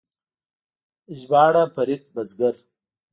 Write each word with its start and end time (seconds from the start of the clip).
ژباړ: 1.19 1.53
فرید 1.75 2.03
بزګر 2.15 2.55